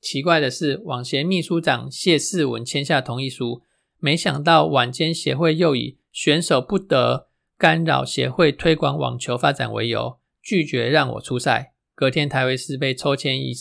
[0.00, 3.62] 奇怪的是，网协秘书长谢世文签下同意书。
[4.04, 11.72] 没想到晚间协会又以选手不得干扰协会推广网球发展为由，拒绝让我出赛。
[11.94, 13.54] 隔天台维斯杯抽签仪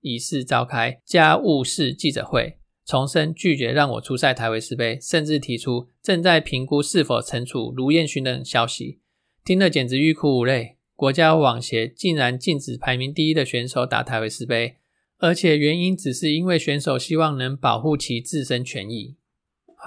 [0.00, 9.00] 仪式召开家务事记者会，重申拒绝让我出赛台维斯杯，甚至提出正在评估是否惩处卢彦勋等消息。
[9.44, 10.76] 听了简直欲哭无泪。
[10.94, 14.76] 国家网协竟然禁止排名第一的选手打台维斯杯，
[15.18, 19.16] 而且原因只是因为选手希望能保护其自身权益。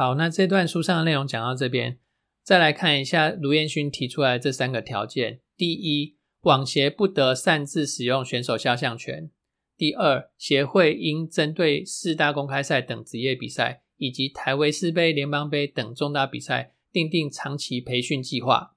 [0.01, 1.99] 好，那这段书上的内容讲到这边，
[2.41, 9.29] 再来看一下卢彦勋提出来这三个条件：第一，网协不得擅自使用选手肖像权；
[9.77, 18.73] 第二，协会应针对四大公开赛等职业比赛，以及台维斯杯、联邦杯等重大比赛，订定长期培训计划；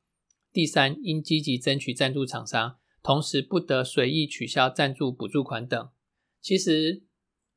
[0.53, 5.89] 第三，应积极争取赞助厂商，同时不得随意取消赞助补助款等。
[6.43, 7.05] 其实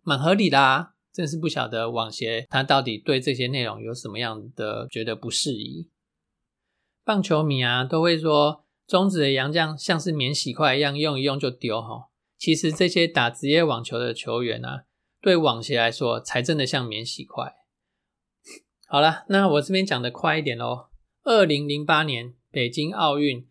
[0.03, 0.93] 蛮合理的啊。
[1.17, 5.89] 真是不晓得网协他到底对这些内容有什么样的觉得不适宜。
[7.03, 12.09] 棒球迷啊都会说，中指的洋将像是免洗筷一样，用一用就丢哈。
[12.37, 14.83] 其实这些打职业网球的球员啊，
[15.19, 17.51] 对网协来说才真的像免洗筷。
[18.85, 20.89] 好了，那我这边讲的快一点喽。
[21.23, 23.47] 二零零八年北京奥运，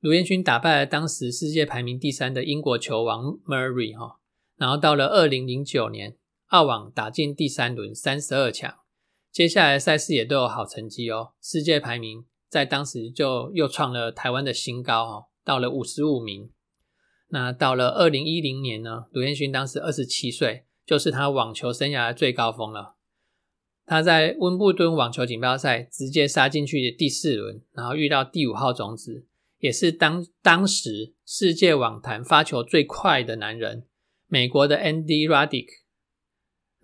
[0.00, 4.18] 卢彦勋打败了当时世界排名第三的英国球王 Murray 哈，
[4.56, 6.16] 然后到了二零零九年。
[6.48, 8.76] 澳网打进第三轮三十二强，
[9.32, 11.32] 接下来赛事也都有好成绩哦。
[11.42, 16.50] 世界排名在当时就又创了台湾的新高哦，到了五十五名。
[17.30, 22.94] 那到了二零一零年呢，卢彦勋当时二十七岁，就是他网球生涯的最高峰了。
[23.84, 29.26] 他在温布顿网球锦标赛直接杀进去的第四轮，然后遇到第五号种子，
[29.58, 33.88] 也是当当时世界网坛发球最快的男人，
[34.28, 35.85] 美国的 Andy Roddick。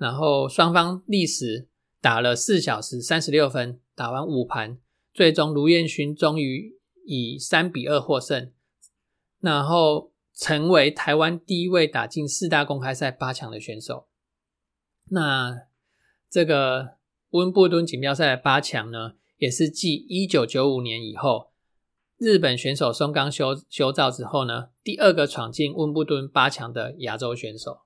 [0.02, 1.68] 然后双方历时
[2.00, 4.78] 打了四小时三十六分，打完五盘，
[5.14, 8.50] 最终卢彦勋终于以三比二获胜，
[9.38, 14.08] 然后成为台湾第一位打进四大公开赛八强的选手。
[15.10, 15.68] 那
[16.28, 16.96] 这个
[17.30, 21.52] 温布顿锦标赛的八强呢，也是继一九九五年以后，
[22.18, 27.81] 日本选手松冈修修造之后呢，第二个闯进温布顿八强的亚洲选手。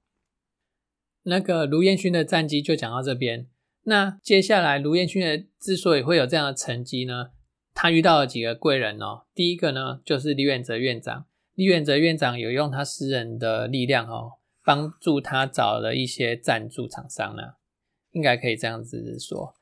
[1.26, 3.48] 那个卢彦勋的战绩就讲到这边。
[3.82, 7.30] 那接下来卢彦勋的之所以会有这样的成绩呢，
[7.74, 9.26] 他遇到了几个贵人哦。
[9.34, 11.26] 第一个呢，就是李远哲院长。
[11.54, 14.32] 李远哲院长有用他私人的力量哦，
[14.64, 17.54] 帮助他找了一些赞助厂商呢，
[18.12, 19.54] 应该可以这样子说。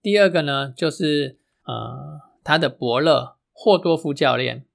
[0.00, 4.66] 第二个呢，就是呃，他的伯乐霍多夫教练。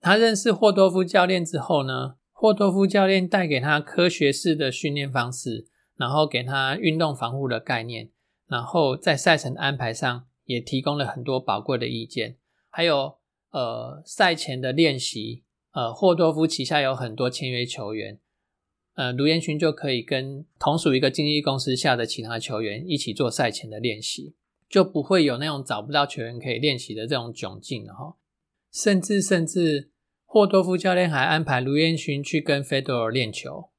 [0.00, 2.16] 他认识霍多夫教练之后呢，
[2.46, 5.66] 霍多夫教练带给他科学式的训练方式，
[5.96, 8.08] 然后给他运动防护的概念，
[8.46, 12.36] 然后在赛程安排上也提供了很多宝贵的意见，
[12.70, 13.16] 还有
[13.50, 15.42] 呃赛前的练习。
[15.72, 18.20] 呃，霍多夫旗下有很多签约球员。
[18.94, 24.36] 呃，卢彦勋就可以跟同属一个经纪公司下的其他球员一起做赛前的练习，
[24.68, 28.14] 就不会有那种找不到球员可以练习的这种窘境了哈。
[28.72, 29.90] 甚至甚至，
[30.36, 33.70] 霍多夫教练还安排卢彦勋去跟费德尔练球。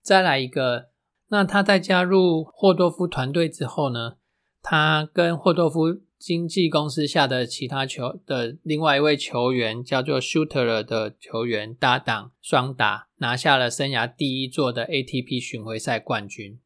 [0.00, 0.88] 再来一个，
[1.28, 4.16] 那他在加入霍多夫团队之后呢，
[4.62, 6.00] 他跟霍多夫。
[6.18, 16.60] 经纪公司下的其他球的另外一位球员叫做 Shooter 的球员搭档双打，拿下了生涯第一座的 ATP 巡回赛冠军。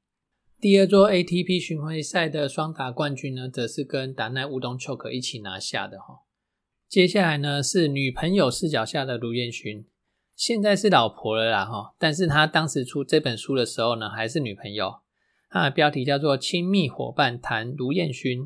[0.61, 6.24] 第二座 ATP 巡回赛的双打冠军呢，则是跟达奈乌东丘克一起拿下的哈。
[6.89, 9.85] 接下来呢是女朋友视角下的卢彦勋，
[10.37, 15.01] 现在是老婆了啦哈，但是他当时出这本书的时候呢，还是女朋友。
[15.51, 18.43] 他的标题叫做《亲密伙伴谈卢彦勋》。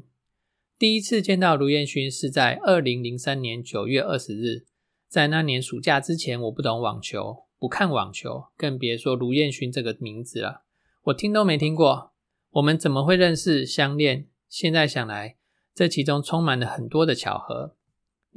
[0.78, 4.66] 第一次见到卢彦勋是在二零零三年九月二十日，
[5.09, 10.62] 在那年暑假之前，我不懂网球，不看网球，更别说卢彦勋这个名字了，
[11.05, 12.12] 我听都没听过。
[12.51, 14.26] 我们怎么会认识相恋？
[14.49, 15.36] 现在想来，
[15.74, 17.74] 这其中充满了很多的巧合。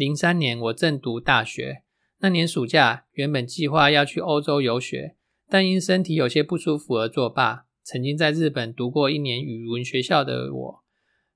[0.02, 1.84] 零三年我正读大学，
[2.22, 5.16] 那年暑假原本计划要去欧洲游学，
[5.48, 7.68] 但因身体有些不舒服而作罢。
[7.84, 10.84] 曾经在日本读过一年语文学校的我。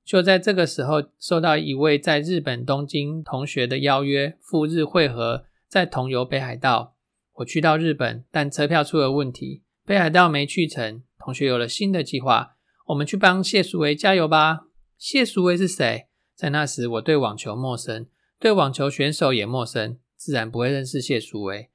[0.04, 6.96] 就在这个时候，受到一位在日本东京同学的邀约，赴日会合，在同游北海道。
[7.34, 11.04] 我去到日本，但车票出了问题，北海道没去成。
[11.20, 12.56] 同学有了新的计划，
[12.88, 14.62] 我们去帮谢淑薇加油吧。
[14.98, 16.08] 谢淑薇是谁？
[16.34, 18.08] 在那时，我对网球陌生，
[18.46, 21.72] 对网球选手也陌生，自然不会认识谢淑薇。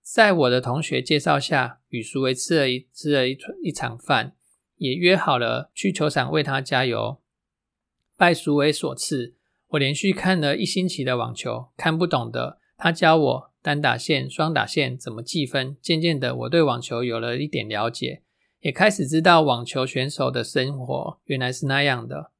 [0.00, 4.34] 在我的同学介绍下，与淑薇吃了一吃了一一场饭，
[4.76, 7.20] 也约好了去球场为她加油。
[8.16, 9.34] 拜淑薇所赐，
[9.72, 15.76] 我连续看了一星期的网球，看不懂的他教我单打线、双打线怎么计分。
[15.82, 18.22] 渐渐的，我对网球有了一点了解，
[18.60, 22.30] 也开始知道网球选手的生活原来是那样的。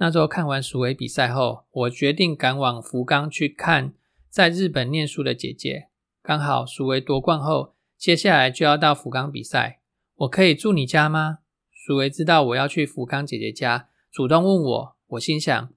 [0.00, 3.92] 那周看完蜀维比赛后，我决定赶往福冈去看
[4.30, 5.88] 在日本念书的姐姐。
[6.22, 9.80] 刚好蜀维夺冠后，接下来就要到福冈比赛，
[10.14, 11.38] 我可以住你家吗？
[11.72, 14.96] 蜀维知道我要去福冈姐姐家，主动问我。
[15.08, 15.70] 我心想，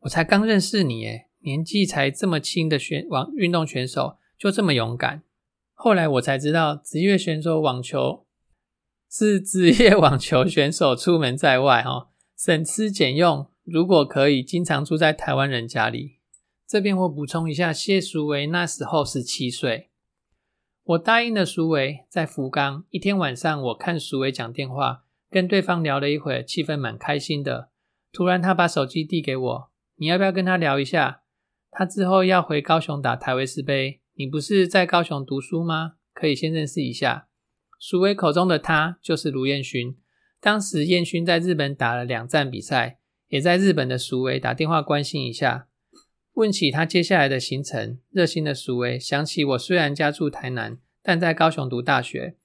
[0.00, 5.22] 我才刚认识你，诶，年纪才这么轻的选网运动选手就这么勇敢。
[5.74, 8.24] 后来我才知道，职业选手网球
[9.10, 12.08] 是职业网球选手出门在外，哈，
[12.38, 13.46] 省吃俭用。
[13.66, 16.18] 如果可以，经常住在台湾人家里。
[16.68, 19.90] 这边我补充一下，谢淑薇那时候十七岁，
[20.84, 27.70] 我答应了淑薇，在福冈一天晚上，我看淑薇讲电话，跟对方聊了一会儿，气氛蛮开心的。
[28.12, 31.22] 突然，他把手机递给我，你要不要跟他聊一下？
[31.72, 35.94] 他之后要回高雄打台维斯杯，你不是在高雄读书吗？
[36.14, 37.26] 可以先认识一下。
[37.80, 39.96] 淑薇口中的他就是卢彦勋。
[40.40, 45.68] 当时彦勋在日本打了两站比赛，也在日本的苏威打电话关心一下，
[46.34, 47.98] 问起他接下来的行程。
[48.10, 52.36] 热心的苏威想起我虽然家住台南，但在高雄读大学，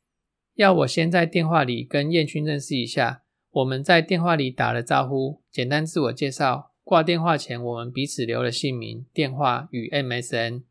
[0.56, 3.24] 要我先在电话里跟彦勋认识一下。
[3.52, 6.72] 我们在电话里打了招呼，简单自我介绍。
[6.84, 10.64] 挂电话前，我们彼此留了姓名、电话与 MSN。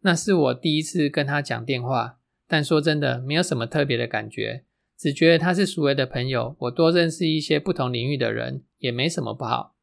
[0.00, 4.64] 那是我第一次跟他讲电话，但说真的，没有什么特别的感觉，
[4.98, 6.56] 只觉得他是熟为的朋友。
[6.60, 9.74] 我多认识一些不同领域的人，也没什么不好。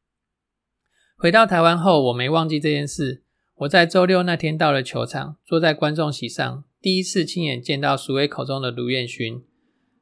[1.16, 3.22] 回到台湾后，我没忘记这件事。
[3.58, 9.44] 我在周六那天到了球场，坐在观众席上，第一次亲眼见到熟为口中的卢彦勋。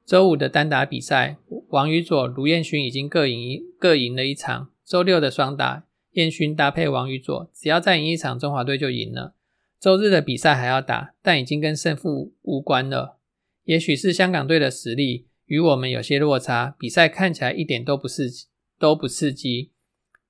[0.07, 1.37] 周五的单打比赛，
[1.69, 4.71] 王宇佐、卢彦勋已经各赢各赢了一场。
[4.85, 9.35] 周六的双打，彦勋搭配王宇佐，只要再赢一场，中华队就赢了。
[9.79, 13.19] 周日的比赛还要打，但已经跟胜负无关了。
[13.65, 18.47] 也许是香港队的实力与我们有些落差，比赛看起来一点都不刺激，
[18.83, 19.71] 都不刺激。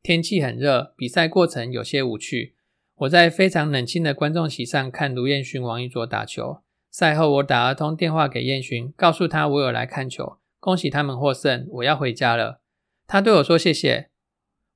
[0.02, 2.54] 天气很热，比赛过程有些无趣。
[2.96, 6.58] 我在非常冷清的观众席上看卢彦勋、王宇卓打球。
[6.90, 12.60] 赛后，我打了通电话给彦勋，告诉他我有来看球，恭喜他们获胜，我要回家了。
[13.06, 14.10] 他对我说谢谢，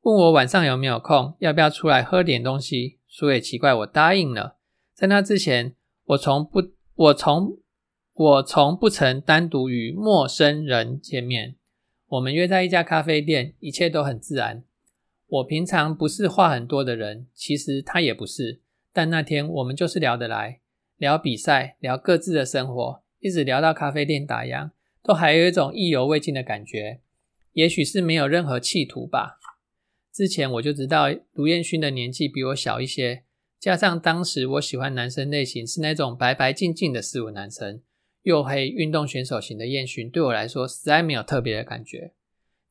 [0.01, 2.99] 问我晚上有没有空，要不要出来喝点东西。
[3.07, 4.57] 说也奇怪，我答应了。
[4.95, 5.75] 在那之前，
[6.07, 6.63] 我从不，
[6.95, 7.59] 我从
[8.15, 11.57] 我从不曾单独与陌生人见面。
[12.17, 14.65] 我们约在一家咖啡店，一切都很自然。
[15.27, 18.61] 我平常不是话很多的人，其实他也不是。
[18.93, 20.61] 但那天我们就是聊得来，
[20.97, 24.71] 聊比赛，聊各自的生活，一直聊到咖啡店打烊，
[25.03, 27.01] 都还有一种意犹未尽的感觉。
[27.53, 29.39] 也许是没有任何企图吧。
[30.13, 33.25] 之前我就知道卢彦勋的年纪比我小一些，
[33.61, 37.83] 加上当时我喜欢男生类型是那种白白净净的四五男生，
[38.27, 42.13] 黝黑运动选手型的彦勋对我来说实在没有特别的感觉。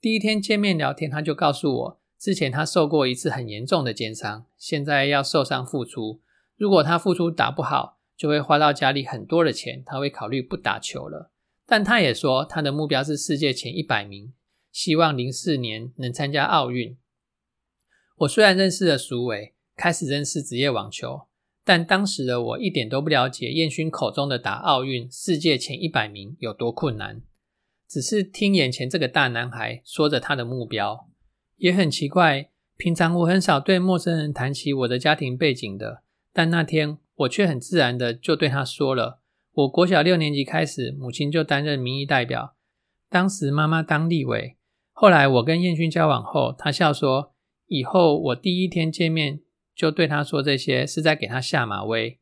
[0.01, 2.01] 第一天见面聊天，他就告诉我。
[2.19, 6.21] 之前他受过一次很严重的肩伤，现在要受伤复出。
[6.57, 11.31] 如果他复出打不好，就会花到家里很多的钱，他会考虑不打球了。
[11.65, 14.33] 但他也说，他的目标是世界前一百名，
[14.73, 16.97] 希望零四年能参加奥运。
[18.17, 21.24] 我虽然认识了苏伟，开始认识职业网球，
[21.65, 27.23] 但当时的我一点都不了解燕勋口中的打奥运世界前一百名有多困难，
[27.89, 31.09] 只是听眼前这个大男孩说着他的目标。
[31.57, 39.21] 也很奇怪，平常我很少对陌生人谈起我的家庭背景的，但那天我却很自然的就对他说了。
[39.53, 42.55] 我国小六年级开始，母亲就担任民意代表，
[43.09, 44.57] 当时妈妈当立委。
[44.91, 47.33] 后来我跟燕勋交往后，他笑说，
[47.67, 49.39] 以后我第一天见面
[49.75, 52.17] 就对他说这些，是在给他下马威。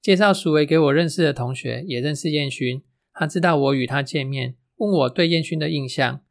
[0.00, 2.82] 介绍苏维给我认识的同学，也认识燕勋，
[3.12, 6.22] 他知道我与他见面，问我对燕勋的印象。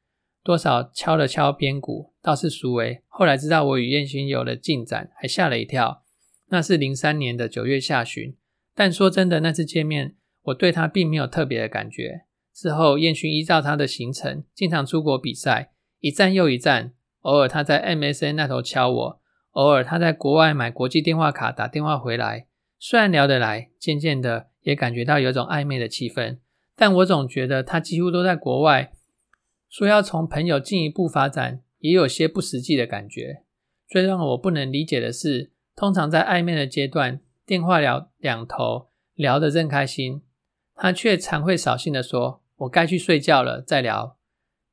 [0.43, 3.03] 多少敲了敲边鼓，倒是苏维。
[3.07, 6.03] 后来知道我与燕勋有了进展，还吓了一跳。
[6.49, 8.35] 那是零三年的九月下旬，
[8.73, 10.15] 但说真的，那次见面，
[10.45, 12.21] 我对他并没有特别的感觉。
[12.53, 16.93] 之后，燕勋依照他的行程，经常出国比赛，一站又一站。
[17.21, 19.20] 偶尔他在 MSN 那头敲我，
[19.51, 22.47] 偶尔他在国外买国际电话卡打电话回来。
[22.79, 26.39] 虽然聊得来，渐渐的也感觉到有种暧昧的气氛，
[26.75, 28.93] 但我总觉得他几乎都在国外。
[29.69, 33.43] 说要从朋友进一步发展，也有些不实际的感觉。
[33.87, 40.21] 最让我不能理解的是，通常在暧昧的阶段，电话聊两头聊得正开心，
[40.75, 44.17] 他却常会扫兴的说：“我该去睡觉了，再聊。”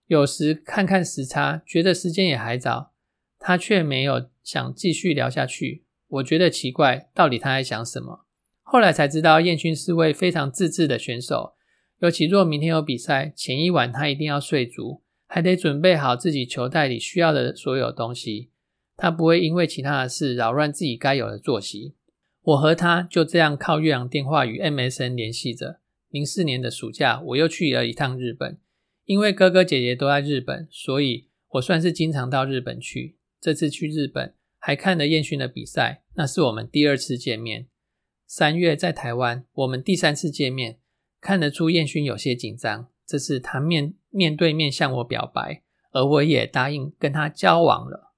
[0.06, 2.92] 有时看看时差，觉得时间也还早，
[3.38, 5.84] 他却没有想继续聊下去。
[6.06, 8.24] 我觉得奇怪，到底他在想什么？
[8.62, 11.52] 后来才知道，燕勋是位非常自制的选手。
[11.98, 18.48] 尤其若明天有比赛，前一晚他一定要睡足，还得准备好自己球袋里需要的所有东西。
[18.96, 21.96] 他不会因为其他的事扰乱自己该有的作息。
[22.40, 25.80] 我和他就这样靠越洋电话与 MSN 联系着。
[26.08, 28.58] 零四年的暑假，我又去了一趟日本，
[29.04, 33.18] 因为哥哥姐姐都在日本，所以我算是经常到日本去。
[33.40, 37.68] 这次去日本还看了燕勋的比赛，那是我们第二次见面。
[38.26, 40.78] 三月在台湾，我们第三次见面。
[41.20, 48.12] 看得出燕勋有些紧张，这次他面面对面向我表白，而我也答应跟他交往了。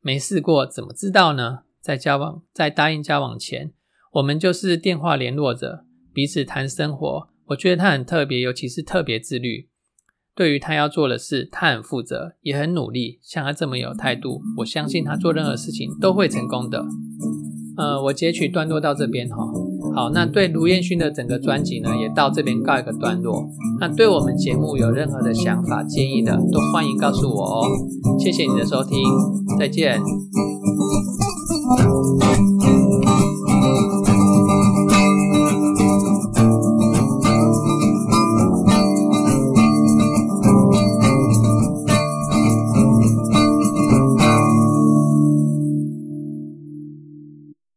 [0.00, 1.64] 没试过怎么知道呢？
[1.80, 3.72] 在交往在答应交往前，
[4.12, 7.28] 我们就是电话联络着，彼此谈生活。
[7.46, 9.68] 我觉得他很特别，尤其是特别自律。
[10.36, 13.18] 对于他要做的事，他很负责，也很努力。
[13.22, 16.84] 像他这么有态度，我相信他做任何事情都会成功的。
[17.78, 19.36] 呃，我截取段落到这边哈。
[19.94, 23.48] 好，那对卢彦勋的整个专辑呢，也到这边告一个段落。
[23.80, 27.66] 那对我们节目有任何的想法、建议的，都欢迎告诉我哦。
[28.18, 28.98] 谢谢你的收听，
[29.58, 29.98] 再见。